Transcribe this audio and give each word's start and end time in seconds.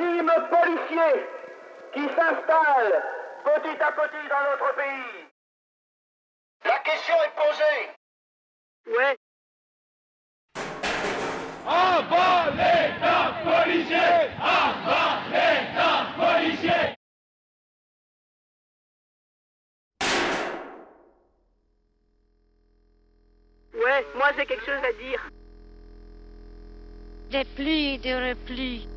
régime 0.00 0.30
policier 0.48 1.26
qui 1.92 2.00
s'installe 2.00 3.02
petit 3.44 3.82
à 3.82 3.92
petit 3.92 4.28
dans 4.28 4.44
notre 4.50 4.74
pays. 4.76 5.26
La 6.64 6.78
question 6.78 7.14
est 7.24 7.34
posée. 7.36 7.90
Ouais. 8.86 9.16
En 11.66 12.02
bas 12.10 12.50
l'État 12.50 13.34
policier 13.44 14.30
En 14.40 14.72
bas 14.86 15.20
l'État 15.30 16.06
policier 16.16 16.96
Ouais, 23.74 24.06
moi 24.14 24.30
j'ai 24.36 24.46
quelque 24.46 24.64
chose 24.64 24.84
à 24.84 24.92
dire. 24.92 25.30
Des 27.30 27.44
pluies 27.44 27.98
des 27.98 28.14
replis. 28.14 28.88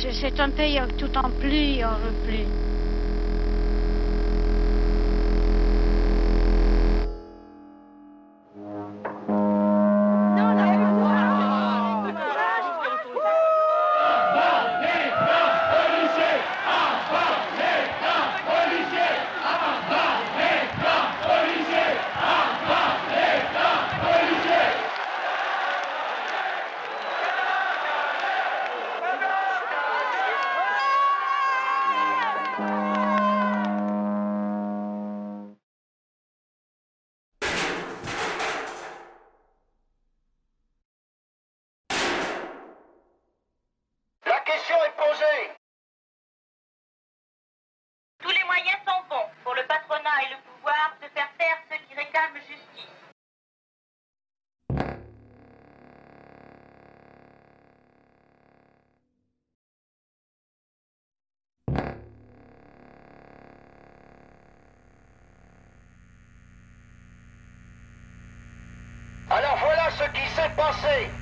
C'est 0.00 0.38
un 0.38 0.50
pays 0.50 0.80
tout 0.96 1.10
en 1.18 1.30
pluie 1.32 1.84
en 1.84 1.96
repli. 1.96 2.46
Ce 69.98 70.04
qui 70.12 70.28
s'est 70.36 70.52
passé. 70.56 71.17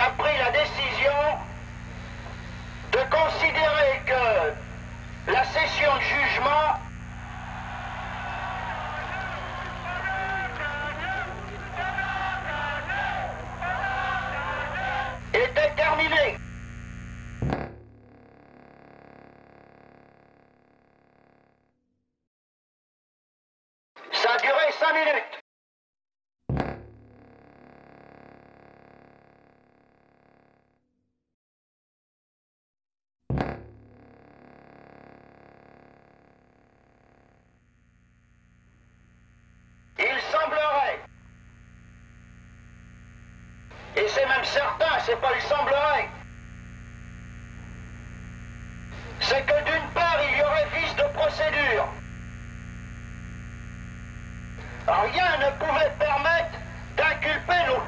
A 0.00 0.10
pris 0.18 0.36
la 0.38 0.50
décision 0.50 1.12
de 2.92 2.98
considérer 3.10 4.02
que 4.06 5.32
la 5.32 5.44
session 5.44 5.94
de 5.96 6.00
jugement 6.00 6.80
était 15.34 15.74
terminée. 15.76 16.38
Ça 24.12 24.32
a 24.32 24.38
duré 24.38 24.72
cinq 24.78 24.92
minutes. 24.94 25.42
Il 39.98 40.20
semblerait, 40.30 41.00
et 43.96 44.08
c'est 44.08 44.26
même 44.26 44.35
certain, 44.46 44.98
c'est 45.04 45.20
pas 45.20 45.32
il 45.34 45.42
semblerait, 45.42 46.08
c'est 49.20 49.44
que 49.46 49.64
d'une 49.64 49.88
part 49.94 50.18
il 50.30 50.38
y 50.38 50.42
aurait 50.42 50.68
vice 50.74 50.94
de 50.96 51.02
procédure. 51.14 51.88
Rien 54.86 55.38
ne 55.38 55.50
pouvait 55.58 55.92
permettre 55.98 56.58
d'inculper 56.96 57.66
nos 57.66 57.80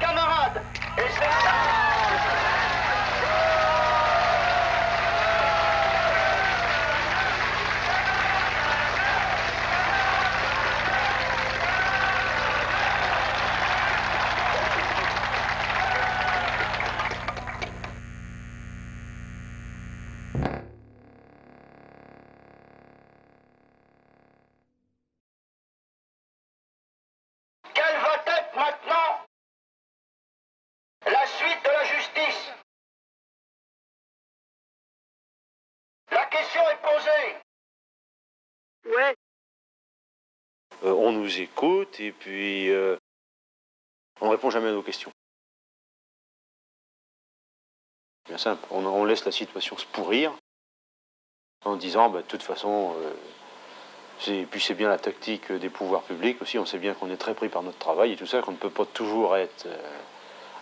Ouais. 38.85 39.15
Euh, 40.83 40.91
on 40.93 41.11
nous 41.11 41.39
écoute 41.39 41.99
et 41.99 42.11
puis 42.11 42.69
euh, 42.69 42.95
on 44.21 44.29
répond 44.29 44.49
jamais 44.49 44.69
à 44.69 44.71
nos 44.71 44.83
questions. 44.83 45.11
Bien 48.25 48.37
simple, 48.37 48.65
on, 48.71 48.85
on 48.85 49.05
laisse 49.05 49.25
la 49.25 49.31
situation 49.31 49.77
se 49.77 49.85
pourrir 49.87 50.33
en 51.65 51.75
disant, 51.75 52.09
bah, 52.09 52.21
de 52.21 52.27
toute 52.27 52.43
façon, 52.43 52.95
euh, 52.97 53.13
c'est- 54.19 54.45
puis 54.49 54.61
c'est 54.61 54.75
bien 54.75 54.87
la 54.87 54.99
tactique 54.99 55.51
des 55.51 55.69
pouvoirs 55.69 56.03
publics 56.03 56.41
aussi, 56.41 56.57
on 56.57 56.65
sait 56.65 56.79
bien 56.79 56.93
qu'on 56.93 57.09
est 57.11 57.17
très 57.17 57.33
pris 57.35 57.49
par 57.49 57.63
notre 57.63 57.79
travail 57.79 58.13
et 58.13 58.15
tout 58.17 58.25
ça, 58.27 58.41
qu'on 58.41 58.51
ne 58.53 58.57
peut 58.57 58.69
pas 58.69 58.85
toujours 58.85 59.35
être 59.35 59.65
euh, 59.65 59.99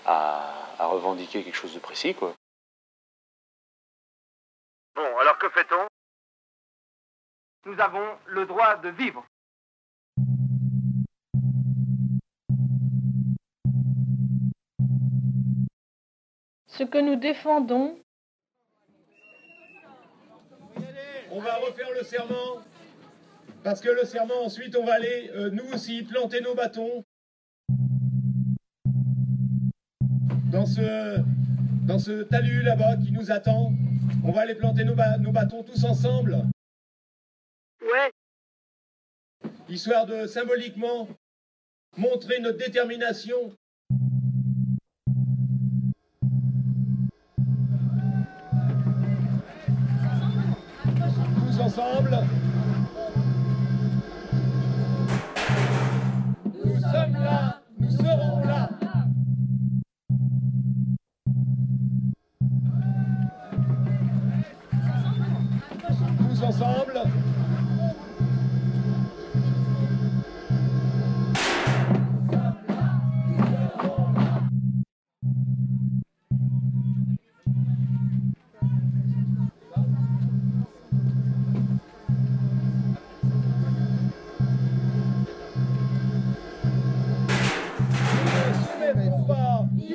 à, 0.05 0.73
à 0.79 0.87
revendiquer 0.87 1.43
quelque 1.43 1.55
chose 1.55 1.73
de 1.73 1.79
précis. 1.79 2.15
Quoi. 2.15 2.33
Bon, 4.95 5.17
alors 5.17 5.37
que 5.37 5.49
fait-on? 5.49 5.86
Nous 7.65 7.79
avons 7.79 8.17
le 8.27 8.45
droit 8.45 8.77
de 8.77 8.89
vivre. 8.89 9.25
Ce 16.67 16.83
que 16.83 16.97
nous 16.99 17.15
défendons, 17.15 17.97
On 21.29 21.39
va 21.41 21.55
refaire 21.57 21.89
le 21.95 22.03
serment. 22.03 22.61
Parce 23.63 23.81
que 23.81 23.89
le 23.89 24.05
serment, 24.05 24.45
ensuite, 24.45 24.75
on 24.77 24.85
va 24.85 24.93
aller, 24.93 25.29
euh, 25.35 25.49
nous 25.51 25.65
aussi, 25.73 26.03
planter 26.03 26.39
nos 26.41 26.55
bâtons. 26.55 27.03
Dans 30.51 30.65
ce, 30.65 31.19
dans 31.85 31.99
ce 31.99 32.23
talus 32.23 32.61
là-bas 32.63 32.95
qui 32.95 33.11
nous 33.11 33.29
attend. 33.29 33.73
On 34.23 34.31
va 34.31 34.41
aller 34.41 34.55
planter 34.55 34.85
nos, 34.85 34.95
ba- 34.95 35.17
nos 35.17 35.31
bâtons 35.33 35.63
tous 35.63 35.83
ensemble. 35.83 36.43
Histoire 39.69 40.05
de 40.05 40.27
symboliquement 40.27 41.09
montrer 41.97 42.39
notre 42.39 42.57
détermination. 42.57 43.51
Tous 51.35 51.59
ensemble. 51.59 52.17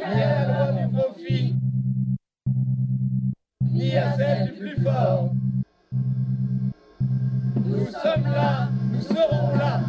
À 0.05 0.15
la 0.15 0.47
loi 0.47 0.73
du 0.73 0.93
profit, 0.93 1.55
ni 3.61 3.97
à 3.97 4.17
celle 4.17 4.53
du 4.53 4.59
plus 4.59 4.83
fort. 4.83 5.31
Nous 7.65 7.87
sommes 7.87 8.25
là, 8.25 8.69
nous 8.91 9.01
serons 9.01 9.57
là. 9.57 9.81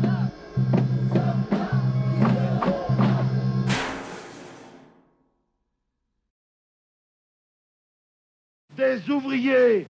Des 8.75 9.09
ouvriers, 9.09 9.87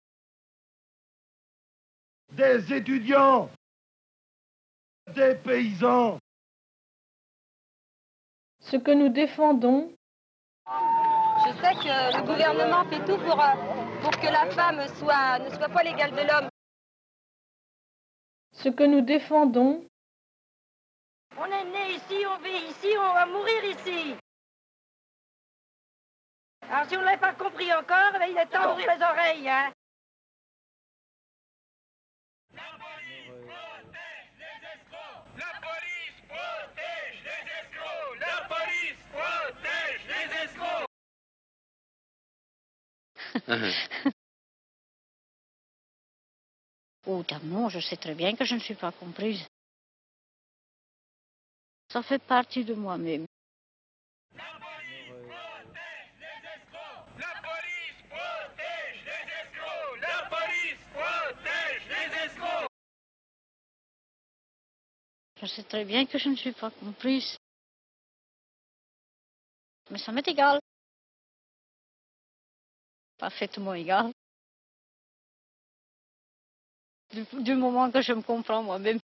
des 2.32 2.74
étudiants, 2.74 3.50
des 5.14 5.36
paysans. 5.36 6.18
Ce 8.60 8.78
que 8.78 8.92
nous 8.92 9.10
défendons, 9.10 9.92
Je 10.70 11.52
sais 11.62 11.74
que 11.76 12.18
le 12.18 12.22
gouvernement 12.26 12.84
fait 12.86 13.04
tout 13.06 13.18
pour, 13.18 13.40
euh, 13.42 13.56
pour 14.02 14.12
que 14.12 14.28
la 14.28 14.46
femme 14.52 14.88
soit, 14.96 15.40
ne 15.40 15.50
soit 15.50 15.70
pas 15.70 15.84
l'égale 15.84 16.12
de 16.12 16.22
l'homme. 16.28 16.50
ce 18.52 18.70
que 18.70 18.84
nous 18.84 19.02
défendons, 19.02 19.86
On 21.38 21.46
est 21.46 21.66
né 21.66 21.94
ici, 21.94 22.26
on 22.28 22.38
vit 22.44 22.66
ici, 22.70 22.90
on 22.98 23.14
va 23.14 23.26
mourir 23.26 23.64
ici. 23.64 24.16
Alors 26.70 26.86
si 26.88 26.98
on 26.98 27.00
ne 27.00 27.06
l'avait 27.06 27.18
pas 27.18 27.34
compris 27.34 27.74
encore, 27.74 28.12
ben, 28.14 28.28
il 28.30 28.38
est 28.38 28.46
temps 28.48 28.70
d'ouvrir 28.70 28.96
les 28.96 29.04
oreilles. 29.04 29.50
Hein. 29.50 29.72
La 32.54 32.62
police 32.84 33.32
protège 36.28 37.18
les 37.26 37.42
escrocs 37.62 38.20
La 38.20 38.48
police 38.54 39.02
protège 39.14 40.02
les 40.08 40.28
escrocs 40.44 40.90
Oh, 47.06 47.24
non, 47.44 47.70
je 47.70 47.80
sais 47.80 47.98
très 47.98 48.14
bien 48.14 48.36
que 48.36 48.46
je 48.46 48.54
ne 48.54 48.60
suis 48.60 48.76
pas 48.76 48.92
comprise. 48.92 49.44
Ça 51.92 52.04
fait 52.04 52.20
partie 52.20 52.64
de 52.64 52.76
moi-même. 52.76 53.26
La 54.36 54.44
police 54.60 55.10
protège 55.26 56.20
les 56.20 56.40
escrocs 56.54 57.10
La 57.18 57.34
police 57.42 58.02
protège 58.12 59.02
les 59.10 59.26
escrocs 59.42 60.00
La 60.02 60.20
police 60.30 60.84
protège 60.94 61.84
les 61.90 62.10
escrocs 62.26 62.70
Je 65.42 65.46
sais 65.48 65.64
très 65.64 65.86
bien 65.86 66.06
que 66.06 66.20
je 66.20 66.30
ne 66.30 66.36
suis 66.36 66.52
pas 66.54 66.70
comprise. 66.70 67.36
Mais 69.90 69.98
ça 69.98 70.12
m'est 70.12 70.28
égal. 70.28 70.60
Parfaitement 73.20 73.74
égal. 73.74 74.12
Du, 77.12 77.26
du 77.44 77.56
moment 77.56 77.92
que 77.92 78.02
je 78.02 78.14
me 78.14 78.22
comprends 78.22 78.64
moi-même. 78.64 79.00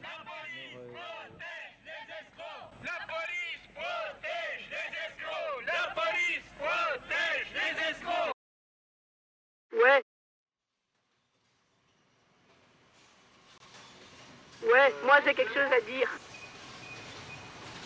La 0.00 0.08
police 0.24 0.74
protège 0.92 1.78
les 1.84 2.04
escrocs 2.18 2.72
La 2.82 2.98
police 3.12 3.64
protège 3.76 4.64
les 4.74 4.90
escrocs 5.06 5.64
La 5.66 5.84
police 5.94 6.48
protège 6.58 7.48
les 7.54 7.90
escrocs 7.90 8.34
Ouais. 9.72 10.02
Ouais, 14.64 14.94
moi 15.04 15.20
j'ai 15.24 15.34
quelque 15.34 15.54
chose 15.54 15.72
à 15.72 15.80
dire. 15.82 16.10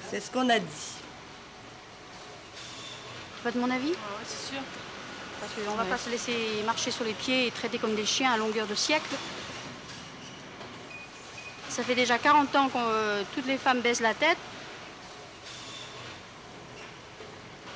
C'est 0.09 0.21
ce 0.21 0.31
qu'on 0.31 0.49
a 0.49 0.59
dit. 0.59 1.02
Pas 3.43 3.51
de 3.51 3.59
mon 3.59 3.71
avis 3.71 3.91
Ouais, 3.91 4.25
c'est 4.25 4.53
sûr. 4.55 4.63
Parce 5.41 5.53
qu'on 5.55 5.75
va 5.75 5.85
pas 5.85 5.99
se 5.99 6.09
laisser 6.09 6.63
marcher 6.65 6.93
sur 6.93 7.05
les 7.05 7.15
pieds 7.15 7.49
et 7.49 7.51
traiter 7.51 7.79
comme 7.79 7.97
des 7.97 8.07
chiens 8.07 8.33
à 8.33 8.37
longueur 8.37 8.69
de 8.69 8.77
siècle. 8.77 9.17
Ça 11.69 11.83
fait 11.83 11.97
déjà 11.97 12.19
40 12.19 12.55
ans 12.55 12.69
que 12.69 12.79
euh, 12.79 13.23
toutes 13.35 13.47
les 13.47 13.59
femmes 13.59 13.81
baissent 13.81 14.01
la 14.01 14.15
tête. 14.15 14.39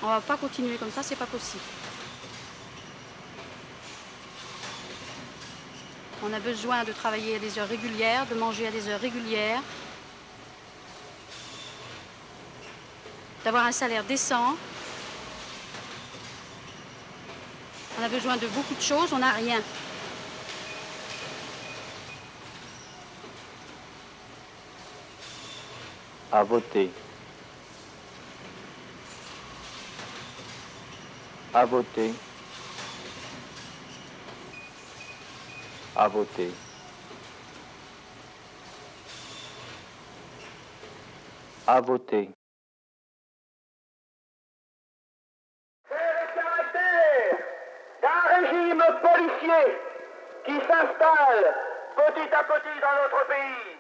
On 0.03 0.07
va 0.07 0.21
pas 0.21 0.37
continuer 0.37 0.77
comme 0.77 0.93
ça, 0.93 1.03
c'est 1.03 1.17
pas 1.17 1.27
possible. 1.27 1.65
On 6.23 6.33
a 6.33 6.39
besoin 6.39 6.85
de 6.85 6.93
travailler 6.93 7.37
à 7.37 7.39
des 7.41 7.59
heures 7.59 7.69
régulières, 7.69 8.27
de 8.27 8.37
manger 8.37 8.69
à 8.69 8.71
des 8.71 8.89
heures 8.89 9.01
régulières, 9.01 9.63
d'avoir 13.45 13.67
un 13.67 13.73
salaire 13.73 14.05
décent. 14.05 14.57
On 17.99 18.03
a 18.03 18.09
besoin 18.09 18.37
de 18.37 18.47
beaucoup 18.49 18.75
de 18.75 18.81
choses, 18.81 19.13
on 19.13 19.19
n'a 19.19 19.31
rien. 19.31 19.61
À 26.31 26.45
voter. 26.45 26.91
À 31.55 31.65
voter. 31.65 32.13
À 35.97 36.09
voter. 36.09 36.51
À 41.67 41.81
voter. 41.81 42.36
D'un 48.87 48.93
régime 48.93 49.01
policier 49.01 49.79
qui 50.45 50.55
s'installe 50.61 51.55
petit 51.97 52.35
à 52.35 52.45
petit 52.45 52.81
dans 52.81 53.03
notre 53.03 53.27
pays. 53.27 53.79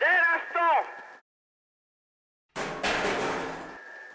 Dès 0.00 0.06
l'instant 0.06 0.90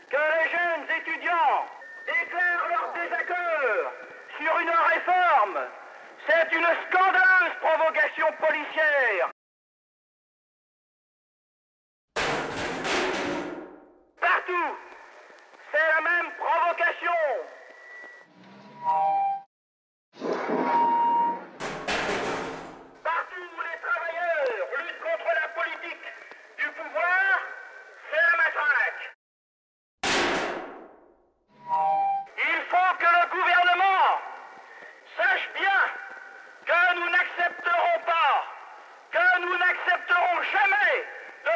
que 0.09 0.17
les 0.17 0.49
jeunes 0.49 0.97
étudiants 0.97 1.65
déclarent 2.05 2.67
leur 2.69 2.93
désaccord 2.93 3.93
sur 4.37 4.59
une 4.59 4.69
réforme, 4.69 5.59
c'est 6.27 6.55
une 6.55 6.67
scandaleuse 6.87 7.55
provocation 7.61 8.27
policière. 8.39 9.31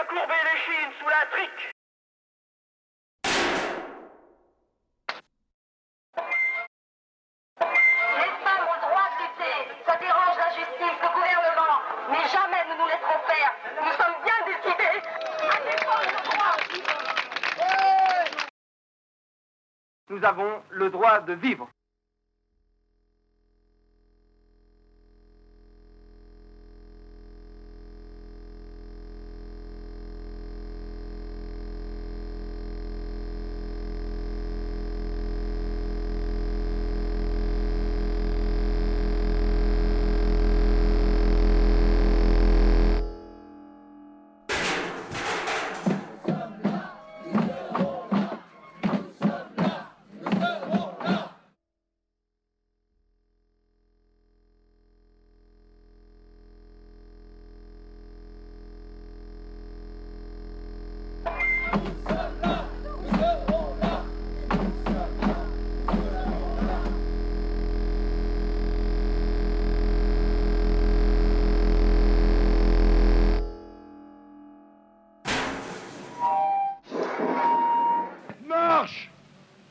courber 0.08 0.42
les 0.44 0.60
chines 0.62 0.92
sous 1.00 1.10
la 1.10 1.26
trique 1.32 1.72
Les 7.60 8.32
femmes 8.44 8.68
ont 8.68 8.76
le 8.76 8.82
droit 8.82 9.08
de 9.10 9.18
lutter, 9.24 9.58
ça 9.86 9.96
dérange 9.98 10.38
la 10.38 10.50
justice, 10.50 10.98
le 11.02 11.10
gouvernement, 11.14 11.76
mais 12.10 12.24
jamais 12.30 12.64
nous 12.70 12.78
nous 12.82 12.88
laisserons 12.88 13.20
faire. 13.28 13.52
Nous 13.84 13.94
sommes 13.94 14.18
bien 14.24 14.40
décidés. 14.46 15.02
Nous 20.10 20.24
avons 20.26 20.64
le 20.72 20.90
droit 20.90 21.20
de 21.22 21.34
vivre. 21.34 21.70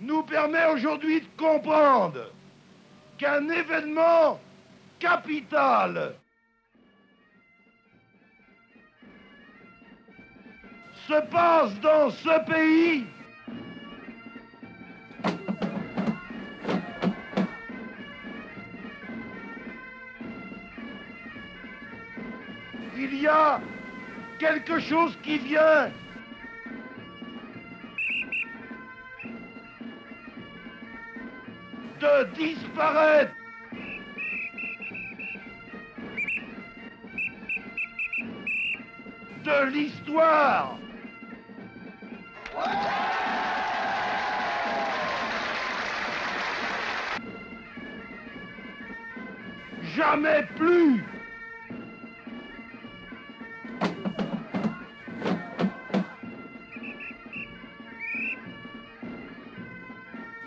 nous 0.02 0.24
permet 0.24 0.66
aujourd'hui 0.66 1.20
de 1.20 1.26
comprendre 1.36 2.32
qu'un 3.18 3.48
événement 3.48 4.40
capital 4.98 6.14
se 11.06 11.20
passe 11.30 11.78
dans 11.80 12.10
ce 12.10 12.50
pays. 12.50 13.06
Il 22.96 23.20
y 23.20 23.28
a 23.28 23.60
quelque 24.38 24.80
chose 24.80 25.16
qui 25.22 25.38
vient 25.38 25.90
de 32.02 32.24
disparaître. 32.34 33.32
De 39.44 39.70
l'histoire. 39.72 40.78
Jamais 49.94 50.42
plus. 50.56 51.04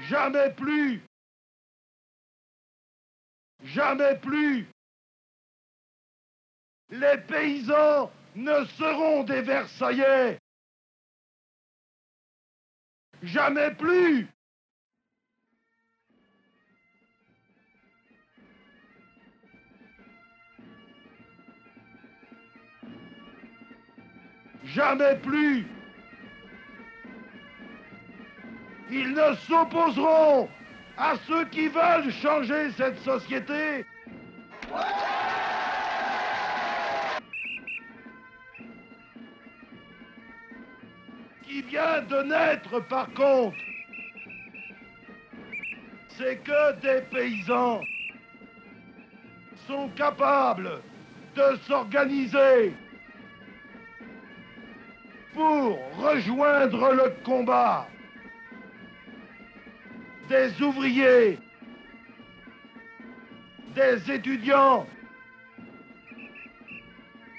Jamais 0.10 0.50
plus. 0.58 1.02
Jamais 3.66 4.16
plus. 4.20 4.68
Les 6.90 7.18
paysans 7.28 8.12
ne 8.36 8.64
seront 8.78 9.24
des 9.24 9.42
Versaillais. 9.42 10.40
Jamais 13.24 13.72
plus. 13.72 14.28
Jamais 24.64 25.16
plus. 25.22 25.66
Ils 28.92 29.12
ne 29.12 29.36
s'opposeront 29.48 30.50
à 30.98 31.16
ceux 31.28 31.46
qui 31.46 31.68
veulent 31.68 32.12
changer 32.22 32.72
cette 32.72 33.00
société. 33.00 33.86
Qui 41.44 41.62
vient 41.64 42.02
de 42.02 42.24
naître 42.24 42.80
par 42.88 43.12
contre, 43.14 43.58
c'est 46.10 46.38
que 46.44 46.74
des 46.80 47.02
paysans 47.12 47.82
sont 49.68 49.90
capables 49.90 50.82
de 51.36 51.58
s'organiser 51.68 52.74
pour 55.34 55.78
rejoindre 55.98 56.94
le 56.94 57.10
combat 57.24 57.88
des 60.28 60.62
ouvriers, 60.62 61.40
des 63.76 64.12
étudiants, 64.12 64.88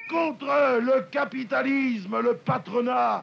contre 0.09 0.81
le 0.81 1.03
capitalisme, 1.11 2.21
le 2.21 2.37
patronat. 2.37 3.23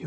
Je 0.00 0.06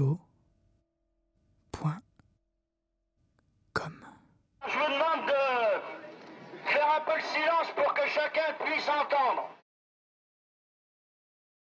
vous 4.78 4.86
demande 4.94 5.26
de 5.28 6.70
faire 6.70 6.88
un 6.96 7.02
peu 7.02 7.18
de 7.20 7.26
silence 7.26 7.68
pour 7.76 7.94
que 7.94 8.08
chacun 8.08 8.54
puisse 8.64 8.88
entendre. 8.88 9.51